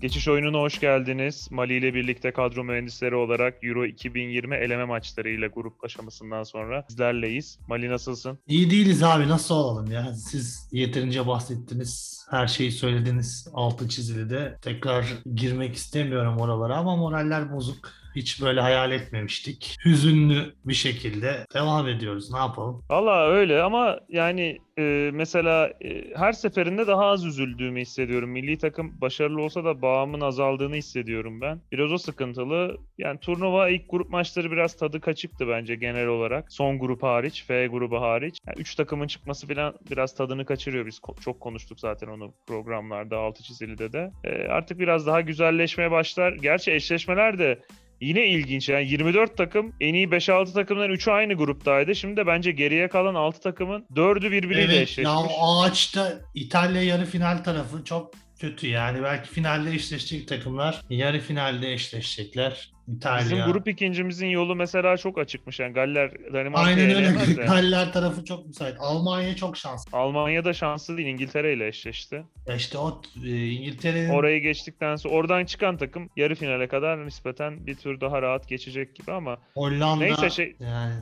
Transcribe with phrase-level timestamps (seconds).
[0.00, 1.48] Geçiş oyununa hoş geldiniz.
[1.50, 7.58] Mali ile birlikte kadro mühendisleri olarak Euro 2020 eleme maçlarıyla grup aşamasından sonra sizlerleyiz.
[7.68, 8.38] Mali nasılsın?
[8.48, 10.14] İyi değiliz abi nasıl olalım ya?
[10.14, 12.26] Siz yeterince bahsettiniz.
[12.30, 13.48] Her şeyi söylediniz.
[13.54, 14.58] Altı çizili de.
[14.62, 17.90] Tekrar girmek istemiyorum oralara ama moraller bozuk.
[18.16, 19.76] Hiç böyle hayal etmemiştik.
[19.84, 22.32] Hüzünlü bir şekilde devam ediyoruz.
[22.32, 22.84] Ne yapalım?
[22.90, 28.30] Valla öyle ama yani e, mesela e, her seferinde daha az üzüldüğümü hissediyorum.
[28.30, 31.60] Milli takım başarılı olsa da bağımın azaldığını hissediyorum ben.
[31.72, 32.76] Biraz o sıkıntılı.
[32.98, 36.52] Yani turnuva ilk grup maçları biraz tadı kaçıktı bence genel olarak.
[36.52, 38.38] Son grup hariç, F grubu hariç.
[38.46, 40.86] Yani üç takımın çıkması falan biraz tadını kaçırıyor.
[40.86, 44.10] Biz ko- çok konuştuk zaten onu programlarda, altı çizilide de.
[44.24, 46.32] E, artık biraz daha güzelleşmeye başlar.
[46.32, 47.58] Gerçi eşleşmeler de
[48.00, 51.94] Yine ilginç yani 24 takım en iyi 5-6 takımdan 3'ü aynı gruptaydı.
[51.94, 55.04] Şimdi de bence geriye kalan 6 takımın 4'ü birbiriyle Evet eşleşmiş.
[55.04, 59.02] ya ağaçta İtalya yarı final tarafı çok kötü yani.
[59.02, 62.70] Belki finalde eşleşecek takımlar yarı finalde eşleşecekler.
[62.88, 63.24] İtalya.
[63.24, 65.60] Bizim grup ikincimizin yolu mesela çok açıkmış.
[65.60, 67.44] Yani Galler Danimarka'yı Aynen öyle.
[67.46, 68.76] Galler tarafı çok müsait.
[68.78, 69.98] Almanya çok şanslı.
[69.98, 71.08] Almanya da şanslı değil.
[71.08, 72.24] İngiltere ile eşleşti.
[72.46, 77.66] Ya işte o e, İngiltere'nin Orayı geçtikten sonra oradan çıkan takım yarı finale kadar nispeten
[77.66, 80.94] bir tur daha rahat geçecek gibi ama Hollanda Neyse şey- yani.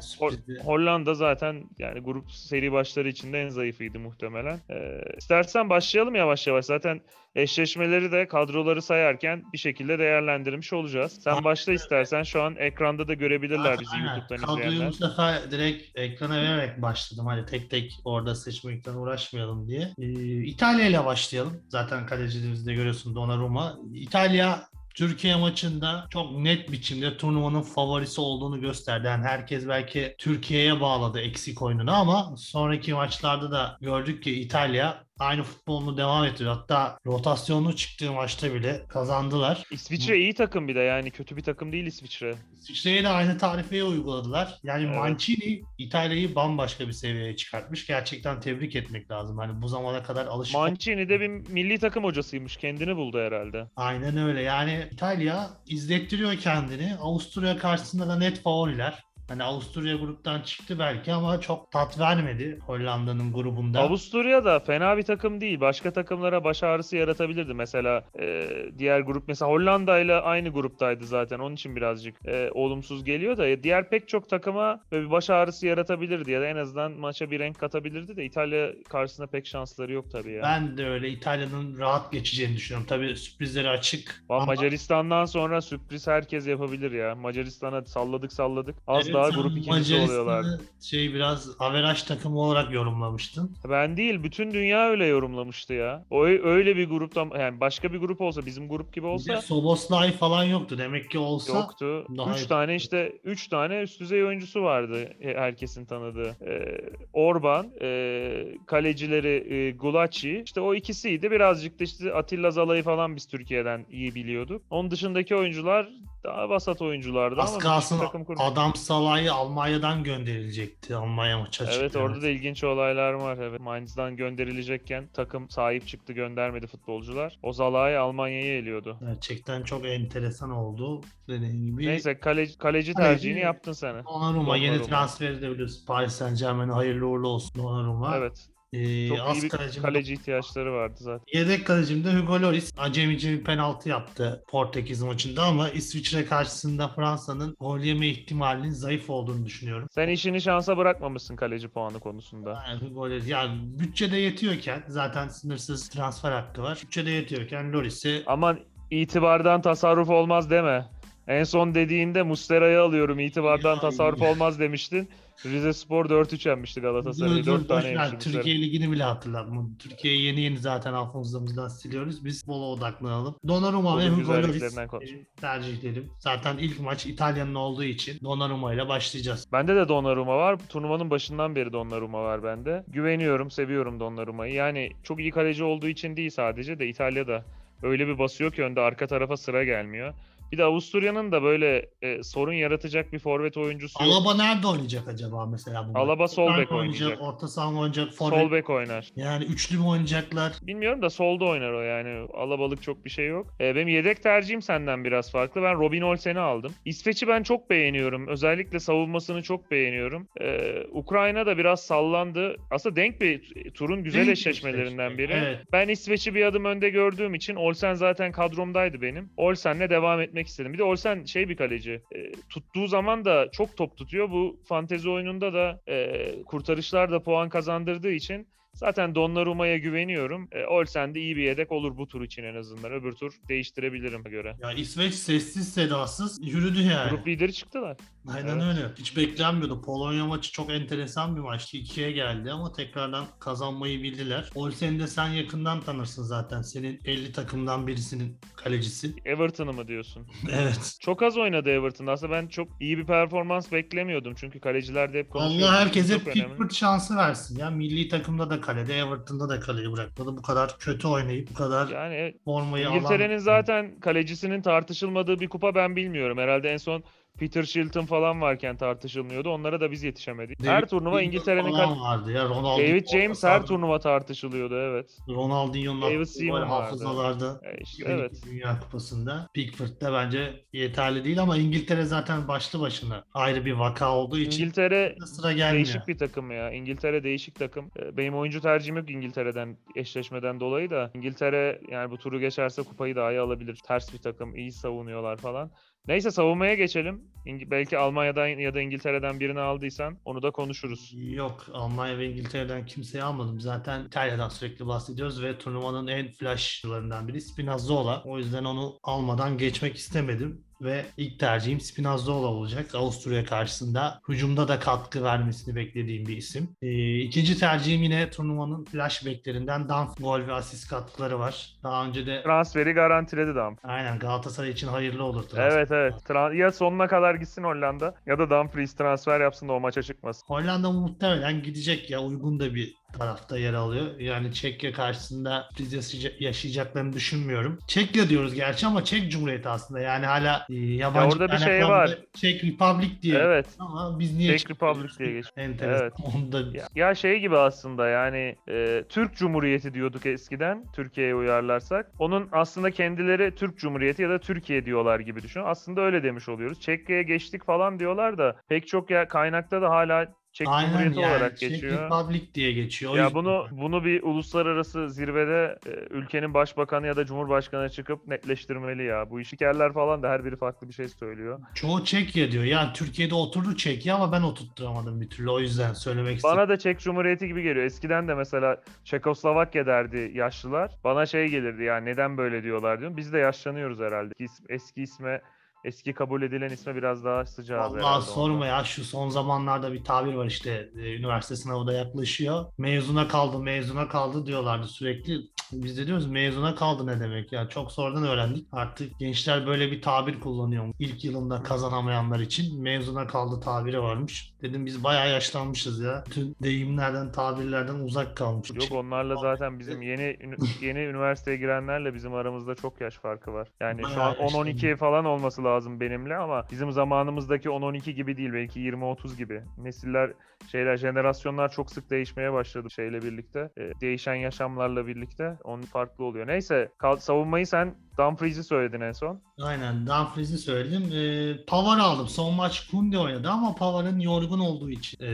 [0.65, 4.61] Hollanda zaten yani grup seri başları içinde en zayıfıydı muhtemelen.
[4.71, 6.65] Ee, istersen başlayalım yavaş yavaş.
[6.65, 7.01] Zaten
[7.35, 11.19] eşleşmeleri de kadroları sayarken bir şekilde değerlendirmiş olacağız.
[11.25, 12.23] Sen başla istersen.
[12.23, 14.15] Şu an ekranda da görebilirler bizi Aynen.
[14.17, 14.89] YouTube'dan Kadroyu izleyenler.
[14.89, 17.27] bu sefer direkt ekrana vererek başladım.
[17.27, 19.95] Hani tek tek orada seçmekten uğraşmayalım diye.
[19.99, 21.63] Ee, İtalya ile başlayalım.
[21.69, 23.79] Zaten kaleciliğimizde görüyorsun Donnarumma.
[23.95, 29.07] İtalya Türkiye maçında çok net biçimde turnuvanın favorisi olduğunu gösterdi.
[29.07, 35.43] Yani herkes belki Türkiye'ye bağladı eksik oyununu ama sonraki maçlarda da gördük ki İtalya aynı
[35.43, 36.55] futbolunu devam ettiriyor.
[36.55, 39.63] Hatta rotasyonlu çıktığı maçta bile kazandılar.
[39.71, 42.35] İsviçre iyi takım bir de yani kötü bir takım değil İsviçre.
[42.59, 44.59] İsviçre'ye de aynı tarifeyi uyguladılar.
[44.63, 44.97] Yani Evet.
[44.97, 47.87] Mancini İtalya'yı bambaşka bir seviyeye çıkartmış.
[47.87, 49.39] Gerçekten tebrik etmek lazım.
[49.39, 52.57] Hani bu zamana kadar alışık Mancini de bir milli takım hocasıymış.
[52.57, 53.69] Kendini buldu herhalde.
[53.77, 54.43] Aynen öyle.
[54.43, 56.95] Yani İtalya izlettiriyor kendini.
[57.01, 59.05] Avusturya karşısında da net favoriler.
[59.29, 63.81] Hani Avusturya gruptan çıktı belki ama çok tat vermedi Hollanda'nın grubunda.
[63.81, 65.61] Avusturya da fena bir takım değil.
[65.61, 67.55] Başka takımlara baş ağrısı yaratabilirdi.
[67.55, 68.49] Mesela e,
[68.79, 71.39] diğer grup mesela Hollanda ile aynı gruptaydı zaten.
[71.39, 75.67] Onun için birazcık e, olumsuz geliyor da diğer pek çok takıma böyle bir baş ağrısı
[75.67, 80.11] yaratabilirdi ya da en azından maça bir renk katabilirdi de İtalya karşısında pek şansları yok
[80.11, 80.43] tabii ya.
[80.43, 82.87] Ben de öyle İtalya'nın rahat geçeceğini düşünüyorum.
[82.89, 84.25] Tabii sürprizleri açık.
[84.29, 87.15] Ama ama- Macaristan'dan sonra sürpriz herkes yapabilir ya.
[87.15, 88.77] Macaristan'a salladık salladık.
[88.87, 90.47] Az Evet, daha grup ikincisi oluyorlar.
[90.81, 93.51] Şey biraz averaj takımı olarak yorumlamıştın.
[93.71, 96.05] Ben değil, bütün dünya öyle yorumlamıştı ya.
[96.11, 100.45] O öyle bir gruptan yani başka bir grup olsa, bizim grup gibi olsa Soboslay falan
[100.45, 100.79] yoktu.
[100.79, 102.07] Demek ki olsa yoktu.
[102.17, 102.49] daha üç iyi.
[102.49, 106.37] tane işte üç tane üst düzey oyuncusu vardı e, herkesin tanıdığı.
[106.47, 106.81] Ee,
[107.13, 110.43] Orban, e, kalecileri e, Gulacsi.
[110.47, 111.31] İşte o ikisiydi.
[111.31, 114.63] Birazcık da işte Atilla Zala'yı falan biz Türkiye'den iyi biliyorduk.
[114.71, 115.89] Onun dışındaki oyuncular
[116.25, 118.43] daha vasat oyunculardı az ama kalsın takım kurmuş.
[118.45, 120.97] adam Salah'ı Almanya'dan gönderilecekti.
[120.97, 121.99] Almanya maçı Evet açıklandı.
[122.07, 123.37] orada da ilginç olaylar var.
[123.43, 123.61] Evet.
[123.61, 127.39] Mainz'dan gönderilecekken takım sahip çıktı göndermedi futbolcular.
[127.43, 128.97] O Zalai Almanya'yı eliyordu.
[129.01, 131.01] Gerçekten çok enteresan oldu.
[131.29, 131.87] Dediğim gibi.
[131.87, 134.05] Neyse kaleci, kaleci Kaleci- tercihini yaptın sen.
[134.05, 135.87] Donnarumma yeni transferi de biliyorsun.
[135.87, 138.17] Paris Saint Germain'e hayırlı uğurlu olsun Donnarumma.
[138.17, 138.49] Evet.
[138.75, 141.27] Ee, Çok az iyi bir kaleci ihtiyaçları vardı zaten.
[141.33, 142.73] Yedek kalecim de Hugo Lloris.
[142.77, 149.45] Acemici bir penaltı yaptı Portekiz maçında ama İsviçre karşısında Fransa'nın gol yeme ihtimalinin zayıf olduğunu
[149.47, 149.89] düşünüyorum.
[149.91, 152.65] Sen işini şansa bırakmamışsın kaleci puanı konusunda.
[152.69, 156.79] Yani Hugo Lloris, yani bütçede yetiyorken zaten sınırsız transfer hakkı var.
[156.83, 158.59] Bütçede yetiyorken Lloris'i Aman
[158.91, 160.87] itibardan tasarruf olmaz deme.
[161.29, 165.09] En son dediğinde Mustera'yı alıyorum itibardan tasarruf olmaz demiştin.
[165.45, 167.47] Rize Spor 4-3 yenmişti Galatasaray'ı.
[167.47, 168.19] Dur, 4 dur, tane yemişti.
[168.19, 169.67] Türkiye Ligi'ni bile hatırlatma.
[169.79, 172.25] Türkiye'yi yeni yeni zaten hafızamızdan siliyoruz.
[172.25, 173.37] Biz bola odaklanalım.
[173.49, 175.11] Donnarumma ve Hugo Lloris güzelliklerinden konuş.
[175.41, 176.11] tercih edelim.
[176.19, 179.47] Zaten ilk maç İtalya'nın olduğu için Donnarumma ile başlayacağız.
[179.53, 180.59] Bende de Donnarumma var.
[180.69, 182.85] Turnuvanın başından beri Donnarumma var bende.
[182.89, 184.55] Güveniyorum, seviyorum Donnarumma'yı.
[184.55, 187.45] Yani çok iyi kaleci olduğu için değil sadece de İtalya'da
[187.83, 190.15] öyle bir basıyor ki önde arka tarafa sıra gelmiyor.
[190.55, 194.13] Bir de Avusturya'nın da böyle e, sorun yaratacak bir forvet oyuncusu yok.
[194.13, 195.99] Alaba nerede oynayacak acaba mesela bu?
[195.99, 197.23] Alaba sol bek oynayacak.
[197.23, 198.13] Orta saha mı oynayacak?
[198.13, 198.39] Forvet.
[198.41, 199.09] Sol bek oynar.
[199.17, 200.53] Yani üçlü mü oynayacaklar?
[200.63, 202.27] Bilmiyorum da solda oynar o yani.
[202.35, 203.47] Alabalık çok bir şey yok.
[203.61, 205.63] E, benim yedek tercihim senden biraz farklı.
[205.63, 206.73] Ben Robin Olsen'i aldım.
[206.85, 208.29] İsveç'i ben çok beğeniyorum.
[208.29, 210.29] Özellikle savunmasını çok beğeniyorum.
[210.41, 212.57] E, Ukrayna da biraz sallandı.
[212.71, 215.33] Aslında denk bir turun güzel Denk eşleşmelerinden eşleşme, biri.
[215.33, 215.59] evet.
[215.73, 219.31] Ben İsveç'i bir adım önde gördüğüm için Olsen zaten kadromdaydı benim.
[219.37, 220.73] Olsen'le devam etmek istedim.
[220.73, 222.03] Bir de Olsen şey bir kaleci.
[222.15, 224.31] E, tuttuğu zaman da çok top tutuyor.
[224.31, 230.49] Bu fantezi oyununda da e, kurtarışlar da puan kazandırdığı için Zaten Donnarumma'ya güveniyorum.
[230.53, 232.93] E, Olsen de iyi bir yedek olur bu tur için en azından.
[232.93, 234.57] Öbür tur değiştirebilirim göre.
[234.63, 237.11] Ya İsveç sessiz sedasız yürüdü yani.
[237.11, 237.97] Grup lideri çıktılar.
[238.29, 238.63] Aynen Evet.
[238.77, 238.89] öyle.
[238.99, 239.83] Hiç beklenmiyordu.
[239.83, 241.77] Polonya maçı çok enteresan bir maçtı.
[241.77, 244.51] İkiye geldi ama tekrardan kazanmayı bildiler.
[244.55, 246.63] Olsen'i de sen yakından tanırsın zaten.
[246.63, 249.15] Senin 50 takımdan birisinin kalecisi.
[249.25, 250.27] Everton'ı mı diyorsun?
[250.53, 250.97] Evet.
[251.01, 252.07] Çok az oynadı Everton.
[252.07, 254.35] Aslında ben çok iyi bir performans beklemiyordum.
[254.37, 255.65] Çünkü kalecilerde hep konuşuyoruz.
[255.69, 256.19] Allah herkese.
[256.19, 257.59] Pickford şansı versin.
[257.59, 260.37] Ya milli takımda da kalede, Everton'da da kaleyi bırakmadı.
[260.37, 263.39] Bu kadar kötü oynayıp bu kadar Yani formayı İngiltere'nin alan...
[263.39, 266.39] zaten kalecisinin tartışılmadığı bir kupa ben bilmiyorum.
[266.39, 267.05] Herhalde en son
[267.39, 269.51] Peter Shilton falan varken tartışılmıyordu.
[269.51, 270.65] Onlara da biz yetişemedik.
[270.65, 272.45] her David turnuva Beckham İngiltere'nin kal- vardı ya.
[272.45, 275.19] Ronaldo David James her turnuva tartışılıyordu evet.
[275.29, 276.73] Ronaldinho'nun David Seaman vardı.
[276.73, 277.61] hafızalarda.
[277.65, 278.33] E işte, Evet.
[278.47, 279.49] Dünya Kupası'nda.
[279.55, 284.63] Pickford da bence yeterli değil ama İngiltere zaten başlı başına ayrı bir vaka olduğu için
[284.63, 285.75] İngiltere sıra gelmiyor.
[285.75, 286.71] değişik bir takım ya.
[286.73, 287.91] İngiltere değişik takım.
[287.99, 291.11] E, Benim oyuncu tercihim yok İngiltere'den eşleşmeden dolayı da.
[291.15, 293.79] İngiltere yani bu turu geçerse kupayı dahi alabilir.
[293.87, 295.71] Ters bir takım, iyi savunuyorlar falan.
[296.09, 297.23] Neyse savunmaya geçelim.
[297.47, 301.13] Belki Almanya'dan ya da İngiltere'den birini aldıysan onu da konuşuruz.
[301.15, 303.61] Yok Almanya ve İngiltere'den kimseyi almadım.
[303.61, 308.23] Zaten İtalya'dan sürekli bahsediyoruz ve turnuvanın en flashlarından biri Spinazzola.
[308.25, 310.64] O yüzden onu almadan geçmek istemedim.
[310.83, 312.95] Ve ilk tercihim Spinazzola olacak.
[312.95, 316.69] Avusturya karşısında hücumda da katkı vermesini beklediğim bir isim.
[316.83, 321.77] Ee, ikinci tercihim yine turnuvanın flash beklerinden Danf gol ve asist katkıları var.
[321.83, 323.85] Daha önce de Transferi garantiledi Dumfries.
[323.85, 325.43] aynen Galatasaray için hayırlı olur.
[325.43, 325.71] transfer.
[325.79, 326.15] Evet evet.
[326.29, 330.47] Tran- ya sonuna kadar gitsin Hollanda ya da Dumfries transfer yapsın da o maça çıkmasın.
[330.47, 334.07] Hollanda muhtemelen gidecek ya uygun da bir tarafta yer alıyor.
[334.19, 337.79] Yani Çekya karşısında biz yaşayacak- yaşayacaklarını düşünmüyorum.
[337.87, 340.01] Çekya diyoruz gerçi ama Çek Cumhuriyeti aslında.
[340.01, 342.19] Yani hala e, yabancı orada bir şey var.
[342.35, 343.39] Çek Republic diye.
[343.39, 343.67] Evet.
[343.79, 345.53] Ama biz niye Czech Republic diye geçiyor.
[345.57, 346.03] Enteresan.
[346.03, 346.13] Evet.
[346.35, 352.11] Onu da Ya, ya şey gibi aslında yani e, Türk Cumhuriyeti diyorduk eskiden Türkiye'ye uyarlarsak.
[352.19, 355.63] Onun aslında kendileri Türk Cumhuriyeti ya da Türkiye diyorlar gibi düşün.
[355.65, 356.81] Aslında öyle demiş oluyoruz.
[356.81, 361.33] Çekya'ya geçtik falan diyorlar da pek çok ya kaynakta da hala Çek Aynen Cumhuriyeti yani
[361.33, 362.05] olarak geçiyor.
[362.05, 363.17] Republic diye geçiyor.
[363.17, 369.31] Ya bunu bunu bir uluslararası zirvede e, ülkenin başbakanı ya da cumhurbaşkanı çıkıp netleştirmeli ya.
[369.31, 371.61] Bu işikerler falan da her biri farklı bir şey söylüyor.
[371.75, 372.65] Çoğu Çekya diyor.
[372.65, 375.51] Yani Türkiye'de oturdu Çekya ama ben oturtturamadım bir türlü.
[375.51, 376.57] O yüzden söylemek istedim.
[376.57, 377.87] Bana da Çek Cumhuriyeti gibi geliyor.
[377.87, 380.91] Eskiden de mesela Çekoslovakya derdi yaşlılar.
[381.05, 383.17] Bana şey gelirdi ya neden böyle diyorlar diyorum.
[383.17, 384.35] Biz de yaşlanıyoruz herhalde.
[384.69, 385.41] Eski isme
[385.85, 388.67] eski kabul edilen isme biraz daha sıcağız Vallahi sorma ondan.
[388.67, 392.65] ya şu son zamanlarda bir tabir var işte e, üniversite sınavı da yaklaşıyor.
[392.79, 395.41] Mezuna kaldı mezuna kaldı diyorlardı sürekli.
[395.73, 398.67] Biz de diyoruz mezuna kaldı ne demek ya çok sonradan öğrendik.
[398.73, 400.85] Artık gençler böyle bir tabir kullanıyor.
[400.99, 404.53] İlk yılında kazanamayanlar için mezuna kaldı tabiri varmış.
[404.63, 406.25] Dedim biz bayağı yaşlanmışız ya.
[406.27, 408.77] Bütün deyimlerden tabirlerden uzak kalmışız.
[408.77, 410.39] Yok onlarla zaten bizim yeni
[410.81, 413.69] yeni üniversiteye girenlerle bizim aramızda çok yaş farkı var.
[413.81, 418.53] Yani şu Bayağı an 10-12 falan olması lazım benimle ama bizim zamanımızdaki 10-12 gibi değil
[418.53, 419.63] belki 20-30 gibi.
[419.79, 420.33] Nesiller
[420.73, 423.71] şeyler jenerasyonlar çok sık değişmeye başladı şeyle birlikte.
[423.79, 426.47] Ee, değişen yaşamlarla birlikte onun farklı oluyor.
[426.47, 429.41] Neyse kal- savunmayı sen Dumfries'i söyledin en son.
[429.63, 431.03] Aynen Dumfries'i söyledim.
[431.13, 432.29] Ee, Pavar aldım.
[432.29, 435.29] Son maç Kunde oynadı ama Pavar'ın yorgun olduğu için ee,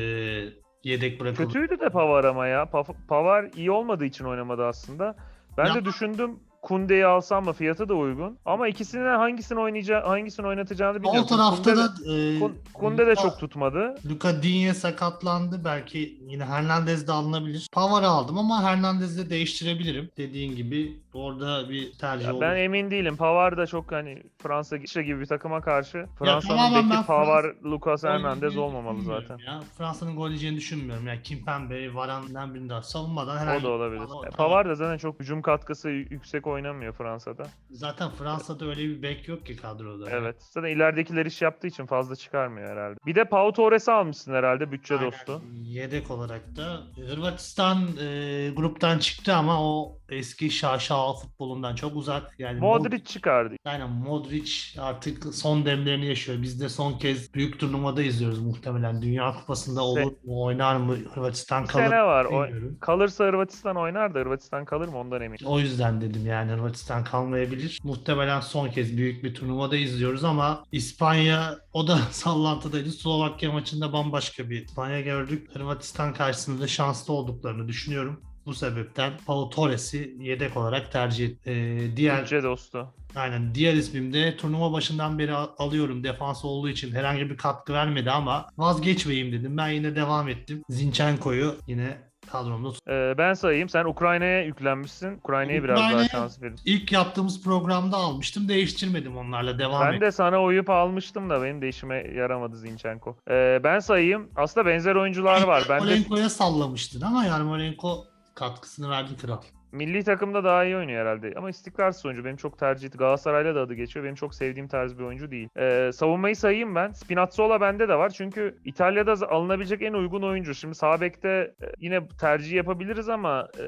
[0.85, 1.47] yedek bırakıldı.
[1.49, 2.63] Kötüydü de Pavar ama ya.
[2.63, 5.17] Pa- Pavar iyi olmadığı için oynamadı aslında.
[5.59, 8.39] Ben Ya- de düşündüm Kunde'yi alsam mı fiyatı da uygun.
[8.45, 11.23] Ama ikisinden hangisini oynayacağı hangisini oynatacağını bilmiyorum.
[11.25, 13.95] O tarafta Kunde da de, e, Kun- Kunde de Luka- çok tutmadı.
[14.11, 15.61] Luka Digne sakatlandı.
[15.65, 17.67] Belki yine Hernandez de alınabilir.
[17.73, 20.11] Pavar'ı aldım ama Hernandez'i de değiştirebilirim.
[20.17, 22.41] Dediğin gibi orada bir tercih Ya olur.
[22.41, 23.17] ben emin değilim.
[23.17, 28.57] Pavar da çok hani Fransa gibi bir takıma karşı Fransa'nın beki Pavar, Frans- Lucas Hernandez
[28.57, 29.39] olmamalı zaten.
[29.47, 29.61] Ya.
[29.79, 31.07] Fransa'nın gol yiyeceğini düşünmüyorum.
[31.07, 34.01] Yani Kimpembe, Varane'den birini daha savunmadan herhangi O da olabilir.
[34.25, 37.43] Ya Pavar da zaten çok hücum katkısı yüksek oynamıyor Fransa'da.
[37.71, 40.11] Zaten Fransa'da öyle bir bek yok ki kadroda.
[40.11, 40.37] Evet.
[40.51, 42.97] Zaten ileridekiler iş yaptığı için fazla çıkarmıyor herhalde.
[43.07, 45.07] Bir de Pau Torres'i almışsın herhalde bütçe Aynen.
[45.13, 45.43] dostu.
[45.63, 52.35] Yedek olarak da Hırvatistan e, gruptan çıktı ama o eski şaşalı futbolundan çok uzak.
[52.39, 53.55] Yani Modric çıkardı.
[53.65, 56.43] Aynen Modric artık son demlerini yaşıyor.
[56.43, 59.03] Biz de son kez büyük turnuvada izliyoruz muhtemelen.
[59.03, 60.97] Dünya Kupası'nda olur mu, oynar mı?
[61.15, 62.25] Hırvatistan kalır sene var.
[62.25, 62.47] O,
[62.81, 65.47] kalırsa Hırvatistan oynar da Hırvatistan kalır mı ondan eminim.
[65.47, 67.81] O yüzden dedim yani Hırvatistan kalmayabilir.
[67.85, 72.91] Muhtemelen son kez büyük bir turnuvada izliyoruz ama İspanya o da sallantıdaydı.
[72.91, 75.55] Slovakya maçında bambaşka bir İspanya gördük.
[75.55, 78.21] Hırvatistan karşısında da şanslı olduklarını düşünüyorum.
[78.47, 81.37] Bu sebepten Pau Torres'i yedek olarak tercih et.
[81.47, 82.89] Ee, diğer Bütçe dostu.
[83.17, 83.55] Aynen.
[83.55, 86.05] Diğer ismim de turnuva başından beri al- alıyorum.
[86.05, 89.57] Defans olduğu için herhangi bir katkı vermedi ama vazgeçmeyeyim dedim.
[89.57, 90.63] Ben yine devam ettim.
[90.69, 91.99] Zinchenko'yu yine
[92.33, 93.69] kadromda tut- Ee, ben sayayım.
[93.69, 95.17] Sen Ukrayna'ya yüklenmişsin.
[95.19, 96.57] Ukrayna'ya biraz daha şans verin.
[96.65, 98.49] İlk yaptığımız programda almıştım.
[98.49, 99.59] Değiştirmedim onlarla.
[99.59, 100.01] Devam Ben ettim.
[100.01, 103.17] de sana uyup almıştım da benim de işime yaramadı Zinchenko.
[103.31, 104.29] Ee, ben sayayım.
[104.37, 105.63] Aslında benzer oyuncular var.
[105.69, 108.05] Ben de Yarmolenko'ya sallamıştın ama Yarmolenko
[108.41, 109.43] katkısını verdi kral.
[109.73, 111.33] Milli takımda daha iyi oynuyor herhalde.
[111.37, 112.25] Ama istikrarsız oyuncu.
[112.25, 114.05] Benim çok tercih Galatasaray'la da adı geçiyor.
[114.05, 115.49] Benim çok sevdiğim tarz bir oyuncu değil.
[115.57, 116.93] Ee, savunmayı sayayım ben.
[116.93, 118.11] Spinazzola bende de var.
[118.11, 120.55] Çünkü İtalya'da alınabilecek en uygun oyuncu.
[120.55, 121.29] Şimdi sağ bekte
[121.63, 123.65] e, yine tercih yapabiliriz ama e,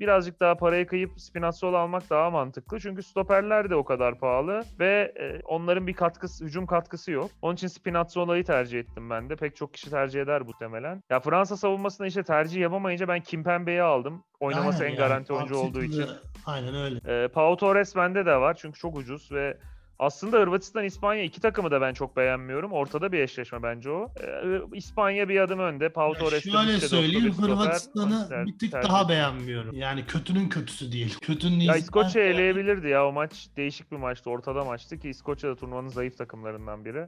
[0.00, 2.80] birazcık daha parayı kıyıp Spinazzola almak daha mantıklı.
[2.80, 7.30] Çünkü stoperler de o kadar pahalı ve e, onların bir katkısı, hücum katkısı yok.
[7.42, 9.36] Onun için Spinazzola'yı tercih ettim ben de.
[9.36, 11.02] Pek çok kişi tercih eder muhtemelen.
[11.10, 14.24] Ya Fransa savunmasında işte tercih yapamayınca ben Kimpembe'yi aldım.
[14.40, 16.02] Oynaması Aynen en yani, garanti oyuncu olduğu mantıklı.
[16.02, 16.16] için.
[16.46, 17.24] Aynen öyle.
[17.24, 19.58] Ee, Pau Torres bende de var çünkü çok ucuz ve
[19.98, 22.72] aslında Hırvatistan İspanya iki takımı da ben çok beğenmiyorum.
[22.72, 24.08] Ortada bir eşleşme bence o.
[24.20, 25.88] Ee, İspanya bir adım önde.
[25.88, 27.32] Pau Torres şöyle söyleyeyim.
[27.32, 29.74] Hırvatistan'ı Ter- bir tık tercih daha beğenmiyorum.
[29.74, 31.18] Yani kötünün kötüsü değil.
[31.20, 35.50] Kötünün Ya İskoçya ziyade- eleyebilirdi ya o maç değişik bir maçtı ortada maçtı ki İskoçya
[35.50, 36.98] da turnuvanın zayıf takımlarından biri.
[36.98, 37.06] Ee,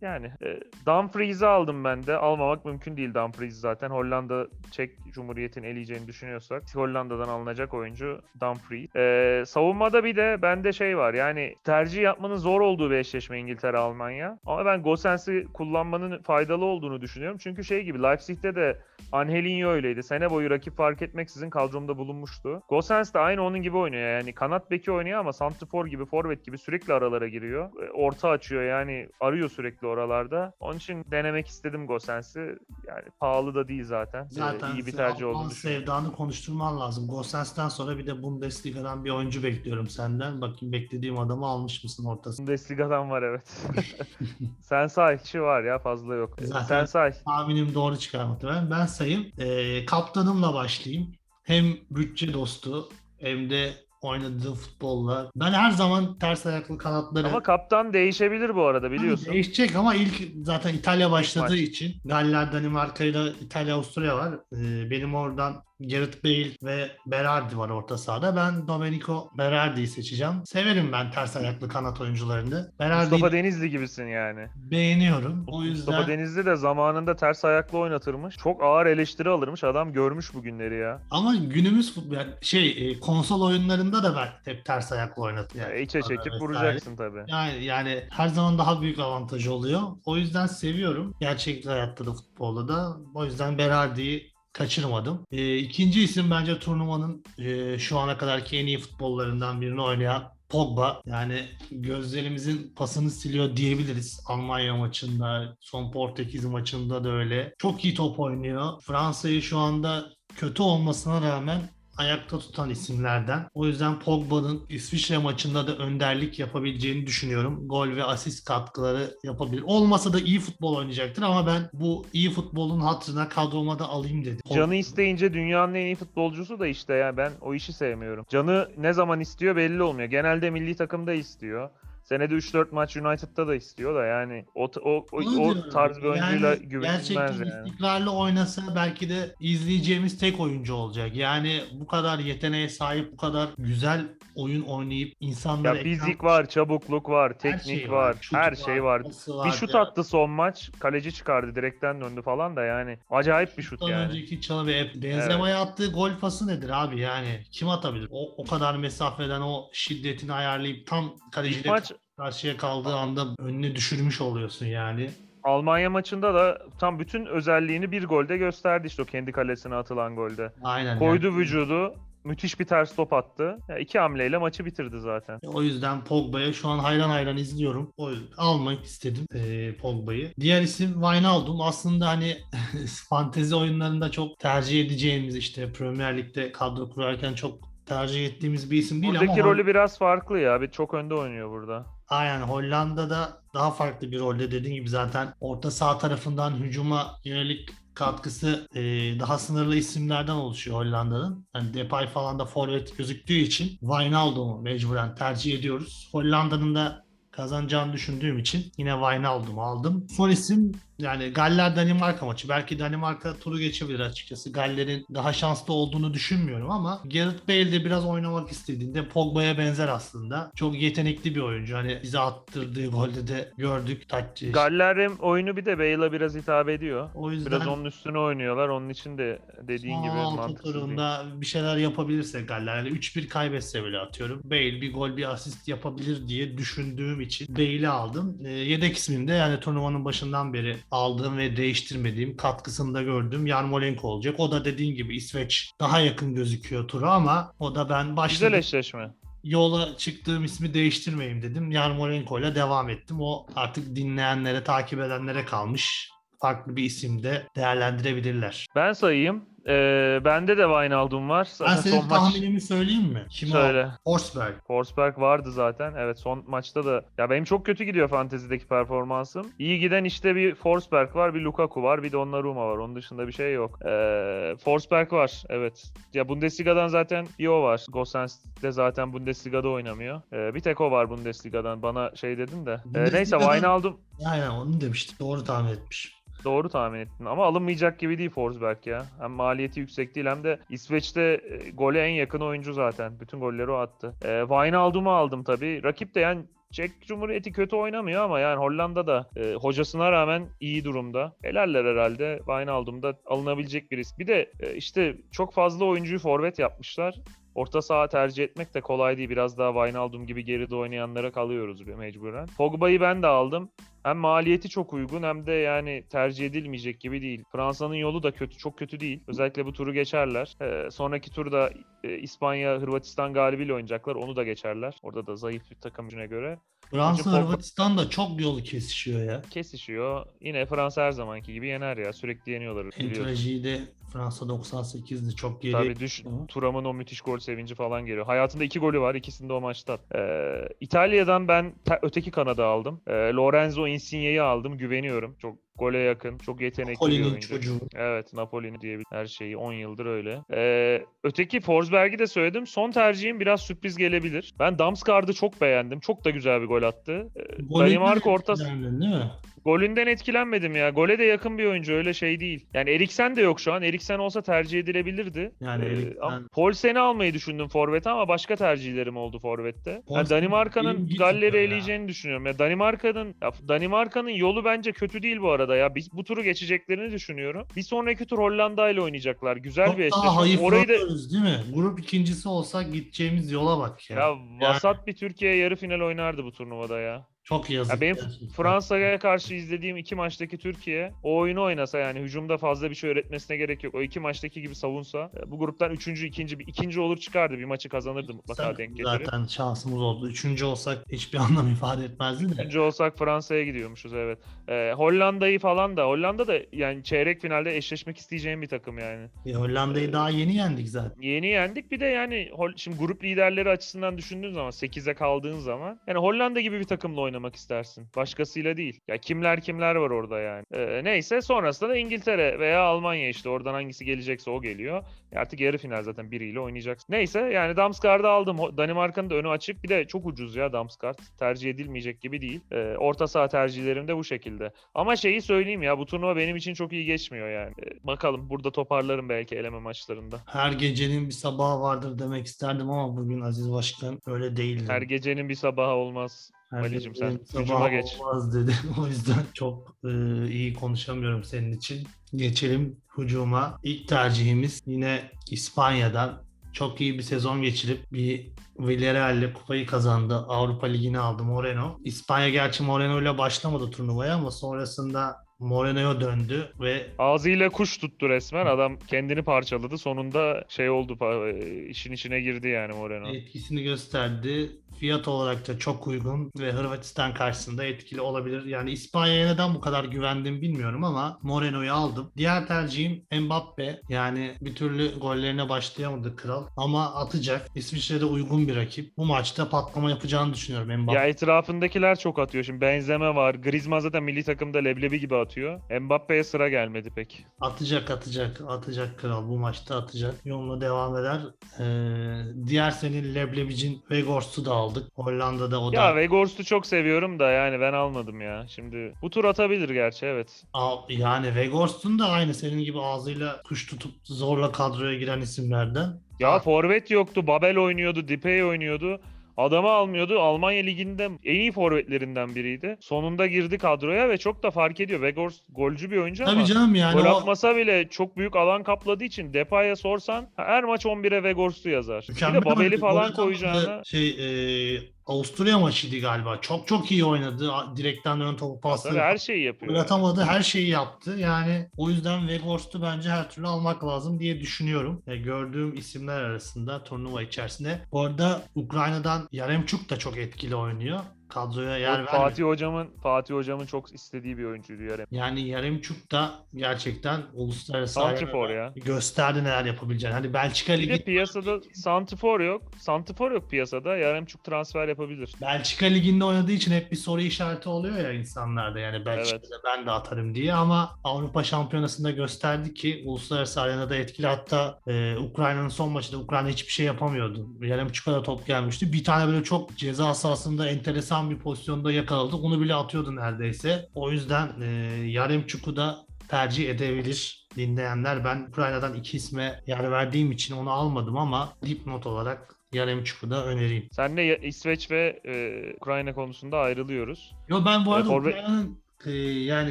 [0.00, 6.06] yani e, Dumfries'i aldım ben de almamak mümkün değil Dumfries zaten Hollanda Çek Cumhuriyeti'ni eleyeceğini
[6.06, 8.96] düşünüyorsak Hollanda'dan alınacak oyuncu Dumfries.
[8.96, 13.76] Ee, savunmada bir de bende şey var yani tercih yapmanın zor olduğu bir eşleşme İngiltere
[13.78, 18.78] Almanya ama ben Gosens'i kullanmanın faydalı olduğunu düşünüyorum çünkü şey gibi Leipzig'te de
[19.12, 20.02] Angelinho öyleydi.
[20.02, 22.62] Sene boyu rakip fark etmeksizin kadromda bulunmuştu.
[22.68, 24.10] Gosens de aynı onun gibi oynuyor.
[24.18, 27.70] Yani kanat beki oynuyor ama santrfor gibi, forvet gibi sürekli aralara giriyor.
[27.88, 30.52] E, Orta açıyor yani arıyor sürekli oralarda.
[30.60, 32.40] Onun için denemek istedim Gosens'i.
[32.86, 34.24] Yani pahalı da değil zaten.
[34.24, 35.50] E, Zaten iyi bir tercih düşünüyorum.
[35.50, 37.08] sevdanı konuşturman lazım.
[37.08, 40.40] Gosens'ten sonra bir de Bundesliga'dan bir oyuncu bekliyorum senden.
[40.40, 42.46] Bakayım beklediğim adamı almış mısın ortasında?
[42.46, 43.60] Bundesliga'dan var evet.
[44.60, 45.18] Sen say.
[45.18, 46.36] Kişi var ya fazla yok.
[46.40, 47.12] Zaten- Sen say.
[47.24, 48.70] Tahminim doğru çıkar muhtemelen.
[48.70, 49.26] Ben sayayım.
[49.38, 51.12] Ee, kaptanımla başlayayım.
[51.42, 52.88] Hem bütçe dostu
[53.18, 53.72] hem de
[54.02, 55.30] oynadığı futbolla.
[55.36, 59.32] Ben her zaman ters ayaklı kanatları Ama kaptan değişebilir bu arada biliyorsun.
[59.32, 61.60] Değişecek ama ilk zaten İtalya başladığı maç.
[61.60, 64.34] için Galler, Danimarka ile İtalya, Avusturya var.
[64.52, 68.36] Ee, benim oradan Gareth Bale ve Berardi var orta sahada.
[68.36, 70.34] Ben Domenico Berardi'yi seçeceğim.
[70.44, 72.72] Severim ben ters ayaklı kanat oyuncularını.
[72.80, 74.46] Berardi'yi Mustafa Denizli gibisin yani.
[74.56, 75.44] beğeniyorum.
[75.46, 78.36] O yüzden Mustafa Denizli de zamanında ters ayaklı oynatırmış.
[78.36, 79.64] Çok ağır eleştiri alırmış.
[79.64, 81.02] Adam görmüş bu günleri ya.
[81.10, 85.72] ama günümüz futbol yani şey e, konsol oyunlarında da ben hep ters ayaklı oynatıyorum.
[85.72, 86.40] Ya içe çekip Vesaire.
[86.40, 87.24] vuracaksın tabii.
[87.26, 89.82] Yani, yani her zaman daha büyük avantajı oluyor.
[90.06, 91.14] O yüzden seviyorum.
[91.20, 92.96] Gerçek hayatta da futbolda da.
[93.14, 95.26] O yüzden Berardi'yi kaçırmadım.
[95.32, 101.00] Ee, ikinci isim bence turnuvanın e, şu ana kadarki en iyi futbollarından birini oynayan Pogba.
[101.06, 104.20] Yani gözlerimizin pasını siliyor diyebiliriz.
[104.26, 107.54] Almanya maçında, son Portekiz maçında da öyle.
[107.58, 108.80] Çok iyi top oynuyor.
[108.82, 113.48] Fransa'yı şu anda kötü olmasına rağmen ayakta tutan isimlerden.
[113.54, 117.68] O yüzden Pogba'nın İsviçre maçında da önderlik yapabileceğini düşünüyorum.
[117.68, 119.62] Gol ve asist katkıları yapabilir.
[119.66, 124.40] Olmasa da iyi futbol oynayacaktır ama ben bu iyi futbolun hatırına kadroma da alayım dedim.
[124.54, 128.26] Canı isteyince dünyanın en iyi futbolcusu da işte ya ben o işi sevmiyorum.
[128.28, 130.08] Canı ne zaman istiyor belli olmuyor.
[130.08, 131.70] Genelde milli takımda istiyor.
[132.08, 135.70] Senede 3-4 maç United'da da istiyor da yani o o o, o diyorum.
[135.72, 137.66] tarz bir oyuncuyla Yani güvenilmez Gerçekten yani.
[137.68, 141.16] istikrarlı oynasa belki de izleyeceğimiz tek oyuncu olacak.
[141.16, 145.76] Yani bu kadar yeteneğe sahip, bu kadar güzel oyun oynayıp insanlara...
[145.76, 149.02] Ya fizik var, çabukluk var, Her teknik şey var, şutu her şey var.
[149.02, 149.80] pası Bir şut ya.
[149.80, 154.08] attı son maç, kaleci çıkardı, direkten döndü falan da yani acayip bir şut Şuttan yani.
[154.08, 157.40] önceki çalı ve Benzema'ya attığı gol pası nedir abi yani?
[157.50, 158.08] Kim atabilir?
[158.10, 163.74] O, o kadar mesafeden o şiddetini ayarlayıp tam İlk kaleciyle maç karşıya kaldığı anda önüne
[163.74, 165.10] düşürmüş oluyorsun yani.
[165.44, 170.52] Almanya maçında da tam bütün özelliğini bir golde gösterdi işte o kendi kalesine atılan golde.
[170.62, 170.98] Aynen.
[170.98, 171.36] Koydu yani.
[171.36, 171.94] vücudu,
[172.24, 173.58] müthiş bir ters top attı.
[173.68, 175.40] Ya iki hamleyle maçı bitirdi zaten.
[175.44, 177.92] O yüzden Pogba'ya şu an hayran hayran izliyorum.
[177.96, 180.32] O almak istedim e, Pogba'yı.
[180.40, 181.60] Diğer isim Wijnaldum.
[181.60, 182.36] Aslında hani
[183.08, 189.02] fantezi oyunlarında çok tercih edeceğimiz işte Premier Lig'de kadro kurarken çok tercih ettiğimiz bir isim
[189.02, 190.60] değil Buradaki ama rolü biraz farklı ya.
[190.60, 191.86] Bir çok önde oynuyor burada.
[192.08, 198.68] Aynen Hollanda'da daha farklı bir rolde dediğin gibi zaten orta saha tarafından hücuma yönelik katkısı
[198.74, 198.80] e,
[199.20, 201.46] daha sınırlı isimlerden oluşuyor Hollanda'nın.
[201.54, 206.08] Yani Depay falan da forvet gözüktüğü için Wijnaldum'u mecburen tercih ediyoruz.
[206.12, 210.06] Hollanda'nın da kazanacağını düşündüğüm için yine Wijnaldum'u aldım.
[210.16, 212.48] Son isim yani Galler Danimarka maçı.
[212.48, 214.52] Belki Danimarka turu geçebilir açıkçası.
[214.52, 220.50] Galler'in daha şanslı olduğunu düşünmüyorum ama Gareth Bale de biraz oynamak istediğinde Pogba'ya benzer aslında.
[220.54, 221.76] Çok yetenekli bir oyuncu.
[221.76, 224.08] Hani bize attırdığı golde de gördük.
[224.08, 227.10] Taç, Galler'in oyunu bir de Bale'a biraz hitap ediyor.
[227.14, 228.68] o yüzden Biraz onun üstüne oynuyorlar.
[228.68, 230.56] Onun için de dediğin gibi değil.
[230.62, 232.76] turunda bir şeyler yapabilirse Galler.
[232.76, 234.40] Yani 3-1 kaybetse bile atıyorum.
[234.44, 238.38] Bale bir gol bir asist yapabilir diye düşündüğüm için Bale'i aldım.
[238.44, 244.08] E, yedek ismim de yani turnuvanın başından beri aldığım ve değiştirmediğim katkısını da gördüğüm Yarmolenko
[244.08, 244.34] olacak.
[244.40, 248.54] O da dediğin gibi İsveç daha yakın gözüküyor tura ama o da ben Güzel başladım.
[248.54, 249.10] eşleşme.
[249.44, 251.70] yola çıktığım ismi değiştirmeyeyim dedim.
[251.70, 253.16] Yarmolenko ile devam ettim.
[253.20, 256.10] O artık dinleyenlere, takip edenlere kalmış.
[256.40, 258.66] Farklı bir isim de değerlendirebilirler.
[258.76, 259.44] Ben sayayım.
[259.68, 261.48] Ee, bende de Wijnaldum var.
[261.60, 263.26] Ben Zaten senin son maç tahminimi söyleyeyim mi?
[263.30, 263.88] Kim söyle.
[264.06, 264.10] o?
[264.10, 264.54] Forsberg.
[264.66, 265.92] Forsberg vardı zaten.
[265.98, 269.46] Evet son maçta da ya benim çok kötü gidiyor fantezideki performansım.
[269.58, 272.76] İyi giden işte bir Forsberg var, bir Lukaku var, bir Donnarumma var.
[272.76, 273.78] Onun dışında bir şey yok.
[273.86, 275.42] Ee, Forsberg var.
[275.48, 275.92] Evet.
[276.14, 277.86] Ya Bundesliga'dan zaten bir o var.
[277.88, 280.22] Gosens de zaten Bundesliga'da oynamıyor.
[280.32, 281.82] Ee, bir tek o var Bundesliga'dan.
[281.82, 282.80] Bana şey dedin de.
[282.94, 283.96] Ee, neyse Wijnaldum
[284.26, 285.20] Aynen onu demiştik.
[285.20, 286.15] Doğru tahmin etmiş.
[286.46, 289.06] Doğru tahmin ettin ama alınmayacak gibi değil Forsberg ya.
[289.20, 293.20] Hem maliyeti yüksek değil hem de İsveç'te e, gole en yakın oyuncu zaten.
[293.20, 294.14] Bütün golleri o attı.
[294.24, 295.82] E, Wijnaldum'u aldım tabii.
[295.84, 301.36] Rakip de yani Çek Cumhuriyeti kötü oynamıyor ama yani Hollanda'da e, hocasına rağmen iyi durumda.
[301.42, 302.36] Helaller herhalde.
[302.38, 304.18] Wijnaldum da alınabilecek bir risk.
[304.18, 307.14] Bir de e, işte çok fazla oyuncuyu forvet yapmışlar.
[307.56, 309.30] Orta saha tercih etmek de kolay değil.
[309.30, 312.48] Biraz daha Wijnaldum gibi geride oynayanlara kalıyoruz bir mecburen.
[312.56, 313.70] Pogba'yı ben de aldım.
[314.02, 317.44] Hem maliyeti çok uygun hem de yani tercih edilmeyecek gibi değil.
[317.52, 319.20] Fransa'nın yolu da kötü, çok kötü değil.
[319.28, 320.56] Özellikle bu turu geçerler.
[320.60, 321.70] Ee, sonraki turda
[322.04, 324.14] e, İspanya, Hırvatistan galibiyle oynayacaklar.
[324.14, 324.98] Onu da geçerler.
[325.02, 326.58] Orada da zayıf bir takım gücüne göre.
[326.90, 329.42] Fransa Hırvatistan da çok yolu kesişiyor ya.
[329.50, 330.26] Kesişiyor.
[330.40, 332.12] Yine Fransa her zamanki gibi yener ya.
[332.12, 332.86] Sürekli yeniyorlar.
[332.98, 333.80] Entraji'yi de
[334.12, 335.72] Fransa 98'de çok geri.
[335.72, 336.22] Tabii düş.
[336.48, 338.26] Turam'ın o müthiş gol sevinci falan geliyor.
[338.26, 339.14] Hayatında iki golü var.
[339.14, 339.98] ikisini de o maçta.
[340.14, 343.00] Ee, İtalya'dan ben te- öteki kanada aldım.
[343.06, 344.78] Ee, Lorenzo Insigne'yi aldım.
[344.78, 345.36] Güveniyorum.
[345.38, 346.38] Çok gole yakın.
[346.38, 347.48] Çok yetenekli bir Napoli'nin oyuncu.
[347.48, 347.80] çocuğu.
[347.94, 350.42] Evet Napoli'nin diyebilir her şeyi 10 yıldır öyle.
[350.52, 352.66] Ee, öteki Forsberg'i de söyledim.
[352.66, 354.54] Son tercihim biraz sürpriz gelebilir.
[354.58, 356.00] Ben Damsgaard'ı çok beğendim.
[356.00, 357.28] Çok da güzel bir gol attı.
[357.36, 357.40] Ee,
[357.78, 359.30] Danimarka orta etkilendin değil mi?
[359.66, 360.90] Golünden etkilenmedim ya.
[360.90, 362.66] Gole de yakın bir oyuncu öyle şey değil.
[362.74, 363.82] Yani Eriksen de yok şu an.
[363.82, 365.52] Eriksen olsa tercih edilebilirdi.
[365.60, 370.02] Yani Ee, Eriksen- ama Poulsen'i almayı düşündüm forvete ama başka tercihlerim oldu forvette.
[370.08, 371.62] Yani Danimarka'nın Galler'i ya.
[371.62, 372.46] eleyeceğini düşünüyorum.
[372.46, 375.94] Ya Danimarka'nın ya Danimarka'nın yolu bence kötü değil bu arada ya.
[375.94, 377.66] Biz bu turu geçeceklerini düşünüyorum.
[377.76, 379.56] Bir sonraki tur Hollanda ile oynayacaklar.
[379.56, 380.60] Güzel Çok bir eşleşme.
[380.66, 381.60] Orayı da değil mi?
[381.74, 384.16] Grup ikincisi olsak gideceğimiz yola bak ya.
[384.16, 387.35] ya vasat bir Türkiye yarı final oynardı bu turnuvada ya.
[387.48, 387.94] Çok yazık.
[387.94, 388.48] Ya benim gerçekten.
[388.48, 393.56] Fransa'ya karşı izlediğim iki maçtaki Türkiye o oyunu oynasa yani hücumda fazla bir şey öğretmesine
[393.56, 393.94] gerek yok.
[393.94, 397.58] O iki maçtaki gibi savunsa e, bu gruptan üçüncü, ikinci, bir ikinci olur çıkardı.
[397.58, 399.24] Bir maçı kazanırdı mutlaka Sen- denk getirip.
[399.24, 400.28] Zaten şansımız oldu.
[400.28, 402.52] Üçüncü olsak hiçbir anlam ifade etmezdi de.
[402.52, 404.38] Üçüncü olsak Fransa'ya gidiyormuşuz evet.
[404.68, 409.28] E, Hollanda'yı falan da Hollanda da yani çeyrek finalde eşleşmek isteyeceğim bir takım yani.
[409.46, 411.22] E, Hollanda'yı daha yeni yendik zaten.
[411.22, 416.18] Yeni yendik bir de yani şimdi grup liderleri açısından düşündüğün zaman 8'e kaldığın zaman yani
[416.18, 418.06] Hollanda gibi bir takımla oynamak istersin.
[418.16, 419.00] Başkasıyla değil.
[419.08, 420.64] Ya kimler kimler var orada yani.
[420.74, 425.02] Ee, neyse sonrasında da İngiltere veya Almanya işte oradan hangisi gelecekse o geliyor.
[425.32, 427.12] E artık yarı final zaten biriyle oynayacaksın.
[427.12, 428.58] Neyse yani Damsgaard'ı aldım.
[428.76, 429.84] Danimarka'nın da önü açık.
[429.84, 431.18] Bir de çok ucuz ya Damsgaard.
[431.38, 432.60] Tercih edilmeyecek gibi değil.
[432.72, 434.72] Ee, orta saha tercihlerim de bu şekilde.
[434.94, 437.72] Ama şeyi söyleyeyim ya bu turnuva benim için çok iyi geçmiyor yani.
[437.82, 440.40] Ee, bakalım burada toparlarım belki eleme maçlarında.
[440.46, 444.84] Her gecenin bir sabahı vardır demek isterdim ama bugün Aziz Başkan öyle değildi.
[444.88, 446.50] Her gecenin bir sabahı olmaz.
[446.70, 448.16] Her Ali'cim sen hücuma geç.
[448.20, 448.74] Olmaz dedi.
[449.00, 450.10] o yüzden çok e,
[450.48, 452.08] iyi konuşamıyorum senin için.
[452.34, 453.80] Geçelim hücuma.
[453.82, 458.48] İlk tercihimiz yine İspanya'dan çok iyi bir sezon geçirip bir
[458.78, 460.34] Villarreal'le kupayı kazandı.
[460.34, 461.98] Avrupa Ligi'ni aldı Moreno.
[462.04, 468.66] İspanya gerçi Moreno ile başlamadı turnuvaya ama sonrasında Moreno'ya döndü ve Ağzıyla kuş tuttu resmen.
[468.66, 469.98] Adam kendini parçaladı.
[469.98, 473.28] Sonunda şey oldu e, işin içine girdi yani Moreno.
[473.28, 474.72] etkisini gösterdi.
[474.98, 478.64] Fiyat olarak da çok uygun ve Hırvatistan karşısında etkili olabilir.
[478.64, 482.32] Yani İspanya'ya neden bu kadar güvendim bilmiyorum ama Moreno'yu aldım.
[482.36, 484.00] Diğer tercihim Mbappe.
[484.08, 487.68] Yani bir türlü gollerine başlayamadı kral ama atacak.
[487.74, 489.16] İsviçre'de uygun bir rakip.
[489.16, 491.18] Bu maçta patlama yapacağını düşünüyorum Mbappe.
[491.18, 492.64] Ya etrafındakiler çok atıyor.
[492.64, 493.54] Şimdi Benzema var.
[493.54, 495.80] Griezmann zaten milli takımda leblebi gibi atıyor.
[496.00, 497.46] Mbappe'ye sıra gelmedi pek.
[497.60, 500.34] Atacak atacak atacak kral bu maçta atacak.
[500.44, 501.40] Yoluna devam eder.
[501.80, 505.08] Ee, diğer senin Leblebic'in Weghorst'u da aldık.
[505.14, 508.64] Hollanda'da o da Ya Weghorst'u çok seviyorum da yani ben almadım ya.
[508.68, 510.64] Şimdi bu tur atabilir gerçi evet.
[510.72, 516.20] Al- Yani Weghorst'un da aynı senin gibi ağzıyla kuş tutup zorla kadroya giren isimlerden.
[516.40, 517.46] Ya forvet yoktu.
[517.46, 518.28] Babel oynuyordu.
[518.28, 519.20] Depay oynuyordu.
[519.56, 520.40] Adamı almıyordu.
[520.40, 522.96] Almanya liginde en iyi forvetlerinden biriydi.
[523.00, 525.20] Sonunda girdi kadroya ve çok da fark ediyor.
[525.20, 528.82] Weghorst golcü bir oyuncu ama Tabii canım yani gol o atmasa bile çok büyük alan
[528.82, 532.24] kapladığı için Depay'a sorsan her maç 11'e Weghorst'u yazar.
[532.28, 536.60] Bir mükemmel de Babel'i falan koyacağına Şey e, Avusturya maçıydı galiba.
[536.60, 537.72] Çok çok iyi oynadı.
[537.96, 539.18] Direkten ön topu Tabii pasları.
[539.18, 539.94] her şeyi yapıyor.
[539.94, 540.42] Atamadı.
[540.44, 541.36] Her şeyi yaptı.
[541.38, 545.22] Yani o yüzden Weghorst'u bence her türlü almak lazım diye düşünüyorum.
[545.26, 548.00] E, gördüğüm isimler arasında turnuva içerisinde.
[548.12, 551.20] Bu arada Ukrayna'dan Yaremçuk da çok etkili oynuyor.
[551.48, 552.30] Kadroya yer vermiyor.
[552.30, 555.26] Fatih hocamın Fatih hocamın çok istediği bir oyuncuydu Yarem.
[555.30, 559.04] Yani Yaremçuk da gerçekten uluslararası Santrifor arenada ya.
[559.04, 560.34] gösterdi neler yapabileceğini.
[560.34, 562.82] Hani Belçika Bir de Ligi piyasada Santifor yok.
[562.98, 564.16] Santifor yok piyasada.
[564.16, 565.52] Yaremçuk transfer yapabilir.
[565.60, 568.98] Belçika Ligi'nde oynadığı için hep bir soru işareti oluyor ya insanlarda.
[568.98, 574.46] Yani Belçika'da ben de atarım diye ama Avrupa Şampiyonası'nda gösterdi ki uluslararası arenada etkili.
[574.46, 577.66] Hatta e, Ukrayna'nın son maçında Ukrayna hiçbir şey yapamıyordu.
[577.80, 579.12] Yaremçuk'a da top gelmişti.
[579.12, 582.56] Bir tane böyle çok ceza sahasında enteresan bir pozisyonda yakaladı.
[582.56, 584.08] Onu bile atıyordu neredeyse.
[584.14, 584.86] O yüzden e,
[585.26, 586.16] Yaremçuk'u da
[586.48, 588.44] tercih edebilir dinleyenler.
[588.44, 594.08] Ben Ukrayna'dan iki isme yer verdiğim için onu almadım ama dipnot olarak Yaremçuk'u da önereyim.
[594.12, 595.54] Senle İsveç ve e,
[595.96, 597.54] Ukrayna konusunda ayrılıyoruz.
[597.68, 599.90] Yo ben bu arada E, Ukrayna'nın e, yani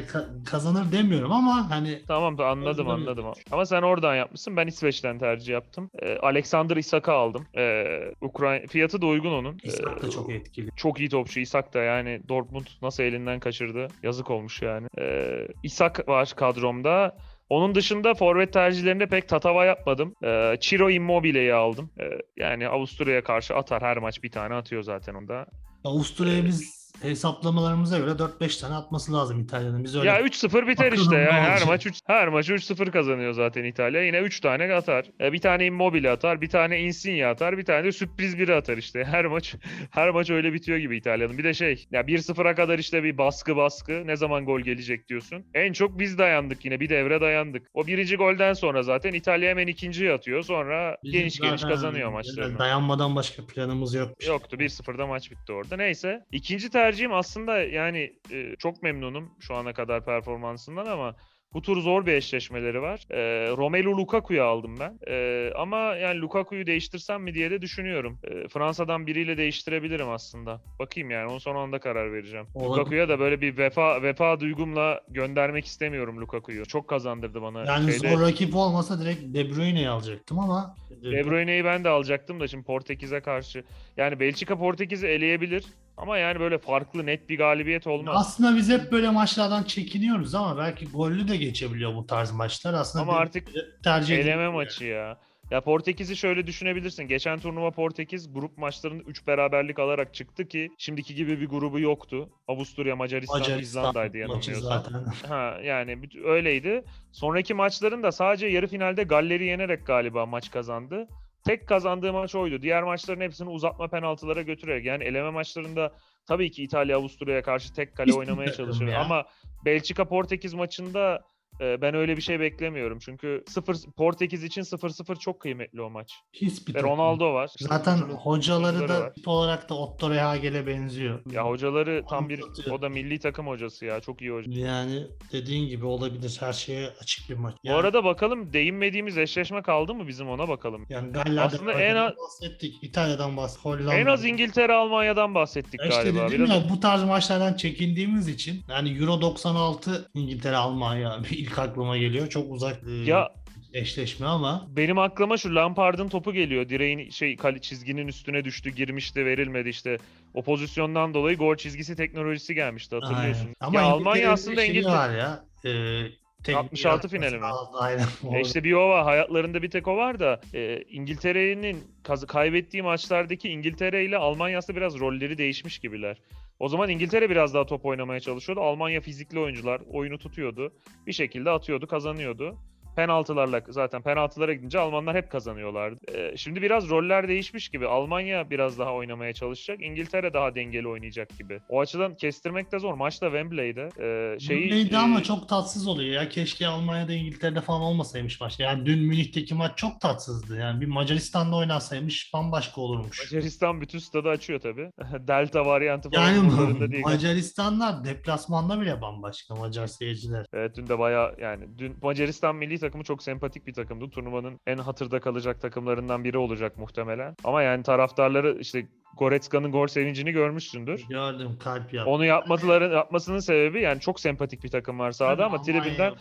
[0.00, 3.24] ka- kazanır demiyorum ama hani Tamam da anladım anladım.
[3.50, 4.56] Ama sen oradan yapmışsın.
[4.56, 5.90] Ben İsveç'ten tercih yaptım.
[6.02, 7.46] E, Alexander Isak'ı aldım.
[7.56, 7.84] E,
[8.20, 9.58] Ukrayna fiyatı da uygun onun.
[9.64, 10.70] İshak da çok etkili.
[10.76, 13.88] çok iyi topçu Isak da yani Dortmund nasıl elinden kaçırdı.
[14.02, 14.86] Yazık olmuş yani.
[14.98, 17.16] Ee, Isak var kadromda.
[17.48, 20.14] Onun dışında forvet tercihlerinde pek tatava yapmadım.
[20.24, 21.90] Ee, Ciro Immobile'yi aldım.
[22.00, 23.82] Ee, yani Avusturya'ya karşı atar.
[23.82, 25.46] Her maç bir tane atıyor zaten onda.
[25.84, 29.84] Avusturya'ya biz hesaplamalarımıza göre 4-5 tane atması lazım İtalya'nın.
[29.84, 31.16] Biz öyle Ya 3-0 biter Bakalım işte.
[31.16, 34.02] Yani her maç 3 her maç 3-0 kazanıyor zaten İtalya.
[34.02, 35.06] Yine 3 tane atar.
[35.20, 38.76] Ee, bir tane Immobile atar, bir tane Insigne atar, bir tane de sürpriz biri atar
[38.76, 39.04] işte.
[39.16, 39.54] Her maç
[39.90, 41.38] her maç öyle bitiyor gibi İtalya'nın.
[41.38, 44.02] Bir de şey, ya 1-0'a kadar işte bir baskı baskı.
[44.06, 45.44] Ne zaman gol gelecek diyorsun.
[45.54, 46.80] En çok biz dayandık yine.
[46.80, 47.66] Bir devre dayandık.
[47.74, 50.42] O birinci golden sonra zaten İtalya hemen ikinciyi atıyor.
[50.42, 52.58] Sonra bizim geniş geniş kazanıyor maçlarını.
[52.58, 54.28] Dayanmadan başka planımız yokmuş.
[54.28, 55.76] Yoktu 1-0'da maç bitti orada.
[55.76, 56.24] Neyse.
[56.32, 61.14] İkinci tercihim aslında yani e, çok memnunum şu ana kadar performansından ama
[61.52, 63.00] bu tur zor bir eşleşmeleri var.
[63.10, 64.98] E, Romelu Lukaku'yu aldım ben.
[65.08, 68.18] E, ama yani Lukaku'yu değiştirsem mi diye de düşünüyorum.
[68.24, 70.62] E, Fransa'dan biriyle değiştirebilirim aslında.
[70.78, 72.46] Bakayım yani onun son anda karar vereceğim.
[72.54, 72.70] Olabilir.
[72.70, 76.66] Lukaku'ya da böyle bir vefa vefa duygumla göndermek istemiyorum Lukaku'yu.
[76.66, 77.64] Çok kazandırdı bana.
[77.64, 82.40] Yani Şeyde- zor rakip olmasa direkt De Bruyne'yi alacaktım ama De Bruyne'yi ben de alacaktım
[82.40, 83.64] da şimdi Portekiz'e karşı.
[83.96, 85.64] Yani Belçika Portekiz'i eleyebilir.
[85.96, 88.14] Ama yani böyle farklı net bir galibiyet olmaz.
[88.18, 92.74] aslında biz hep böyle maçlardan çekiniyoruz ama belki gollü de geçebiliyor bu tarz maçlar.
[92.74, 93.48] Aslında Ama artık
[93.84, 95.18] tercih Eleme maçı ya.
[95.50, 97.04] Ya Portekiz'i şöyle düşünebilirsin.
[97.08, 102.28] Geçen turnuva Portekiz grup maçlarını 3 beraberlik alarak çıktı ki şimdiki gibi bir grubu yoktu.
[102.48, 104.82] Avusturya, Macaristan, Macaristan İzlanda'ydı yanılmıyorsam.
[105.28, 106.84] Ha yani öyleydi.
[107.12, 111.08] Sonraki maçların da sadece yarı finalde Galler'i yenerek galiba maç kazandı.
[111.46, 112.62] Tek kazandığı maç oydu.
[112.62, 114.84] Diğer maçların hepsini uzatma penaltılara götürerek.
[114.84, 115.92] Yani eleme maçlarında
[116.28, 118.86] tabii ki İtalya Avusturya'ya karşı tek kale Hiçbir oynamaya çalışır.
[118.86, 119.00] ya.
[119.00, 119.24] Ama
[119.64, 121.24] Belçika Portekiz maçında
[121.60, 122.98] ben öyle bir şey beklemiyorum.
[122.98, 126.12] Çünkü 0 Portekiz için 0-0 çok kıymetli o maç.
[126.42, 126.90] Ve takım.
[126.90, 127.50] Ronaldo var.
[127.58, 129.14] Zaten Üçüncü- hocaları da var.
[129.14, 131.20] tip olarak da Otto Rehagel'e benziyor.
[131.32, 132.78] ya hocaları tam bir Anlatıyor.
[132.78, 134.00] o da milli takım hocası ya.
[134.00, 134.52] Çok iyi hoca.
[134.60, 136.36] Yani dediğin gibi olabilir.
[136.40, 137.54] Her şeye açık bir maç.
[137.54, 140.86] Bu Yani, arada bakalım değinmediğimiz eşleşme kaldı mı bizim ona bakalım.
[140.88, 142.74] yani Galler'den aslında en az- bahsettik.
[142.84, 143.64] İtalya'dan bahsettik.
[143.64, 143.94] Hollanda.
[143.94, 146.28] En az İngiltere Almanya'dan bahsettik İşte galiba.
[146.28, 151.58] dedim Biraz ya bu tarz maçlardan çekindiğimiz için yani Euro 96 İngiltere Almanya bir ilk
[151.58, 152.28] aklıma geliyor.
[152.28, 153.32] Çok uzak e, Ya
[153.74, 156.68] eşleşme ama Benim aklıma şu Lampard'ın topu geliyor.
[156.68, 159.98] Direğin şey kale çizginin üstüne düştü, girmişti, verilmedi işte.
[160.34, 163.44] O pozisyondan dolayı gol çizgisi teknolojisi gelmişti hatırlıyorsun.
[163.44, 163.54] Aynen.
[163.60, 164.92] Ama ya Almanya aslında İngiltere.
[164.92, 165.44] var ya.
[165.64, 166.02] E,
[166.44, 167.46] tek 66 bir finali mi?
[167.74, 168.06] Aynen.
[168.32, 169.04] E işte bir o var.
[169.04, 171.84] Hayatlarında bir tek o var da e, İngiltere'nin
[172.28, 176.16] kaybettiği maçlardaki İngiltere ile Almanya aslında biraz rolleri değişmiş gibiler.
[176.58, 178.60] O zaman İngiltere biraz daha top oynamaya çalışıyordu.
[178.60, 180.72] Almanya fizikli oyuncular oyunu tutuyordu.
[181.06, 182.58] Bir şekilde atıyordu, kazanıyordu.
[182.96, 186.18] Penaltılarla zaten penaltılara gidince Almanlar hep kazanıyorlardı.
[186.18, 187.86] E, şimdi biraz roller değişmiş gibi.
[187.86, 189.82] Almanya biraz daha oynamaya çalışacak.
[189.82, 191.60] İngiltere daha dengeli oynayacak gibi.
[191.68, 192.94] O açıdan kestirmek de zor.
[192.94, 193.88] Maçta Wembley'de.
[194.00, 196.28] E, şeyi, Wembley'de e, ama çok tatsız oluyor ya.
[196.28, 198.64] Keşke Almanya'da İngiltere'de falan olmasaymış başka.
[198.64, 200.56] Yani dün Münih'teki maç çok tatsızdı.
[200.56, 203.20] Yani bir Macaristan'da oynasaymış bambaşka olurmuş.
[203.20, 204.90] Macaristan bütün stadı açıyor tabii.
[205.28, 207.04] Delta varyantı falan Yani değil.
[207.04, 210.46] Macaristanlar deplasmanda bile bambaşka Macar seyirciler.
[210.52, 214.10] Evet dün de baya yani dün Macaristan milli takımı çok sempatik bir takımdı.
[214.10, 217.36] Turnuvanın en hatırda kalacak takımlarından biri olacak muhtemelen.
[217.44, 221.04] Ama yani taraftarları işte Goretzka'nın gol sevincini görmüşsündür.
[221.08, 222.10] Gördüm kalp yaptı.
[222.10, 226.14] Onu yapmatıların yapmasının sebebi yani çok sempatik bir takım var sahada ama tribünden.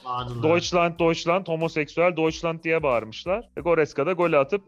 [0.44, 3.50] Deutschland, Deutschland, homoseksüel Deutschland diye bağırmışlar.
[3.58, 4.62] E, Goretzka da gol atıp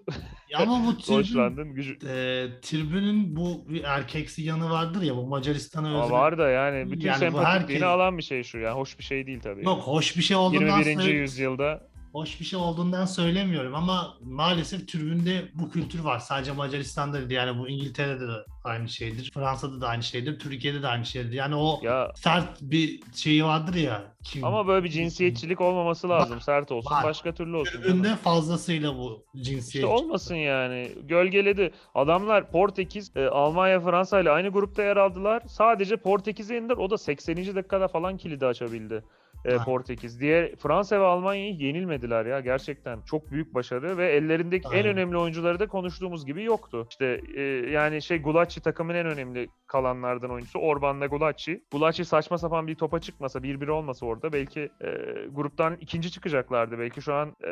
[0.49, 6.01] Ya ama bu tribün, gücü e, tribünün bu bir erkeksi yanı vardır ya bu Macaristan'a
[6.03, 6.13] özgü.
[6.13, 9.27] var da yani bütün Yani sempatikliğini herkes- alan bir şey şu yani hoş bir şey
[9.27, 9.65] değil tabii.
[9.65, 10.95] Yok hoş bir şey olduğundan 21.
[11.01, 11.87] söyle- yüzyılda
[12.17, 16.19] hoş bir şey olduğundan söylemiyorum ama maalesef tribünde bu kültür var.
[16.19, 19.31] Sadece Macaristan'da değil yani bu İngiltere'de de aynı şeydir.
[19.33, 20.39] Fransa'da da aynı şeydir.
[20.39, 21.31] Türkiye'de de aynı şeydir.
[21.31, 24.03] Yani o ya sert bir şeyi vardır ya.
[24.23, 26.41] Kim, Ama böyle bir cinsiyetçilik olmaması lazım.
[26.41, 26.91] Sert olsun.
[26.91, 27.03] var.
[27.03, 27.81] Başka türlü olsun.
[27.81, 29.65] tribünde fazlasıyla bu cinsiyet.
[29.65, 30.91] İşte olmasın yani.
[31.03, 31.71] Gölgeledi.
[31.95, 35.43] Adamlar Portekiz, e, Almanya, Fransa ile aynı grupta yer aldılar.
[35.47, 36.77] Sadece Portekiz'e indiler.
[36.77, 37.55] O da 80.
[37.55, 39.03] dakikada falan kilidi açabildi.
[39.45, 39.57] E.
[39.57, 40.19] Portekiz.
[40.21, 43.01] Diğer Fransa ve Almanya'yı yenilmediler ya gerçekten.
[43.01, 44.85] Çok büyük başarı ve ellerindeki en Aynen.
[44.87, 46.87] önemli oyuncuları da konuştuğumuz gibi yoktu.
[46.89, 51.63] İşte e, yani şey Gulacsi takımın en önemli kalanlardan oyuncusu Orban'la Gulacsi.
[51.71, 54.89] Gulacsi saçma sapan bir topa çıkmasa, 1-1 olmasa orada belki e,
[55.31, 56.79] gruptan ikinci çıkacaklardı.
[56.79, 57.51] Belki şu an e,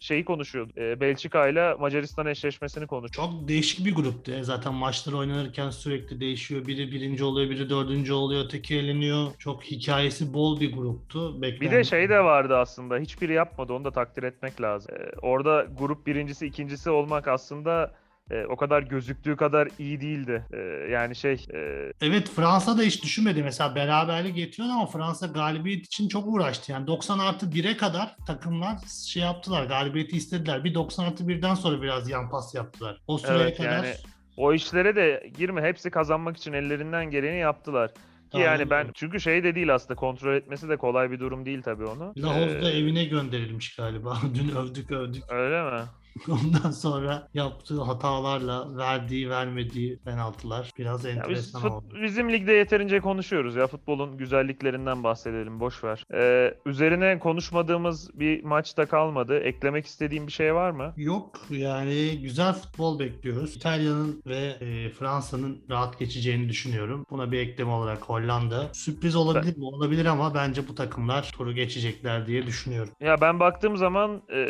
[0.00, 0.72] şeyi konuşuyordu.
[0.76, 3.28] E, Belçika ile Macaristan eşleşmesini konuşuyor.
[3.30, 4.30] Çok değişik bir gruptu.
[4.30, 4.44] ya.
[4.44, 6.66] Zaten maçlar oynanırken sürekli değişiyor.
[6.66, 9.26] Biri birinci oluyor, biri dördüncü oluyor, öteki eleniyor.
[9.38, 11.15] Çok hikayesi bol bir gruptu.
[11.16, 11.72] Bir Beklen...
[11.72, 12.96] de şey de vardı aslında.
[12.96, 13.72] Hiçbiri yapmadı.
[13.72, 14.94] Onu da takdir etmek lazım.
[14.94, 17.92] Ee, orada grup birincisi, ikincisi olmak aslında
[18.30, 20.44] e, o kadar gözüktüğü kadar iyi değildi.
[20.52, 20.56] Ee,
[20.92, 23.42] yani şey e, Evet Fransa da hiç düşünmedi.
[23.42, 26.72] Mesela beraberlik getiriyordu ama Fransa galibiyet için çok uğraştı.
[26.72, 28.76] Yani 90 artı 1'e kadar takımlar
[29.06, 29.66] şey yaptılar.
[29.66, 30.64] Galibiyeti istediler.
[30.64, 33.00] Bir 90 artı 1'den sonra biraz yan pas yaptılar.
[33.06, 33.94] O süreye Evet, kadar yani
[34.36, 35.62] o işlere de girme.
[35.62, 37.90] Hepsi kazanmak için ellerinden geleni yaptılar.
[38.32, 41.62] Ki yani ben çünkü şey de değil aslında kontrol etmesi de kolay bir durum değil
[41.62, 42.12] tabii onu.
[42.18, 44.18] Lahov'da Ee, evine gönderilmiş galiba.
[44.34, 45.22] Dün övdük övdük.
[45.30, 45.82] Öyle mi?
[46.28, 51.94] Ondan sonra yaptığı hatalarla verdiği vermediği penaltılar biraz biz enteresan fut- oldu.
[52.02, 56.04] bizim ligde yeterince konuşuyoruz ya futbolun güzelliklerinden bahsedelim boş ver.
[56.14, 59.38] Ee, üzerine konuşmadığımız bir maçta kalmadı.
[59.38, 60.92] Eklemek istediğim bir şey var mı?
[60.96, 63.56] Yok yani güzel futbol bekliyoruz.
[63.56, 67.06] İtalya'nın ve e, Fransa'nın rahat geçeceğini düşünüyorum.
[67.10, 68.70] Buna bir ekleme olarak Hollanda.
[68.72, 69.64] Sürpriz olabilir mi?
[69.64, 72.92] Olabilir ama bence bu takımlar turu geçecekler diye düşünüyorum.
[73.00, 74.46] Ya ben baktığım zaman e,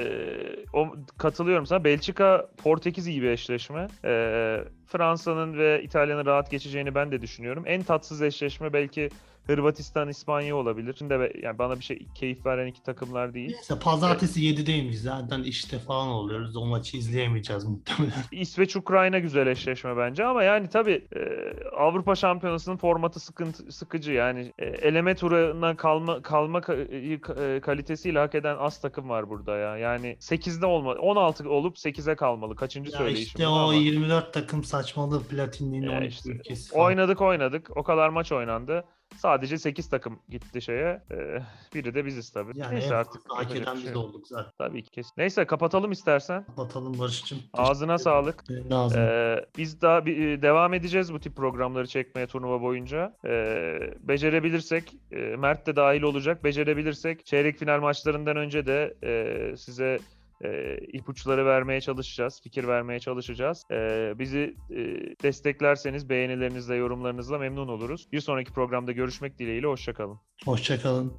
[0.73, 0.89] o
[1.57, 1.85] katılıyorum sana.
[1.85, 3.89] Belçika Portekiz iyi bir eşleşme.
[4.05, 7.63] E, Fransa'nın ve İtalya'nın rahat geçeceğini ben de düşünüyorum.
[7.67, 9.09] En tatsız eşleşme belki
[9.47, 10.95] Hırvatistan İspanya olabilir.
[10.99, 13.51] Şimdi be- yani bana bir şey keyif veren iki takımlar değil.
[13.53, 16.57] Neyse pazartesi 7'deymiş zaten işte falan oluyoruz.
[16.57, 18.15] O maçı izleyemeyeceğiz muhtemelen.
[18.33, 21.21] İsveç Ukrayna güzel eşleşme bence ama yani tabii e,
[21.77, 28.35] Avrupa Şampiyonası'nın formatı sıkıntı sıkıcı yani e, eleme turuna kalma kalma ka- e, kalitesiyle hak
[28.35, 29.77] eden az takım var burada ya.
[29.77, 32.57] Yani 8'de olma 16 olup 8'e kalmalı.
[32.57, 33.75] Kaçıncı Ya söyleyişim işte o ama.
[33.75, 36.85] 24 takım saçmalığı Platin'in Ya 12 işte, ülkesi falan.
[36.85, 37.77] Oynadık oynadık.
[37.77, 38.85] O kadar maç oynandı.
[39.17, 41.03] Sadece 8 takım gitti şeye.
[41.11, 41.39] Ee,
[41.75, 42.53] biri de biziz tabii.
[42.59, 43.23] Yani Neyse artık.
[43.29, 43.97] hak eden şey biz yok.
[44.05, 44.53] olduk zaten.
[44.59, 45.13] Tabii ki kesin.
[45.17, 46.45] Neyse kapatalım istersen.
[46.45, 47.39] Kapatalım Barış'cığım.
[47.53, 48.39] Ağzına sağlık.
[48.47, 48.77] Teşekkür ederim.
[48.77, 49.03] Ağzına.
[49.03, 53.17] Ee, biz daha bir, e, devam edeceğiz bu tip programları çekmeye turnuva boyunca.
[53.25, 56.45] Ee, becerebilirsek, e, Mert de dahil olacak.
[56.45, 59.99] Becerebilirsek çeyrek final maçlarından önce de e, size
[60.45, 63.63] e, ipuçları vermeye çalışacağız, fikir vermeye çalışacağız.
[63.71, 64.77] E, bizi e,
[65.23, 68.09] desteklerseniz beğenilerinizle, yorumlarınızla memnun oluruz.
[68.13, 70.19] Bir sonraki programda görüşmek dileğiyle, hoşçakalın.
[70.45, 71.13] Hoşçakalın.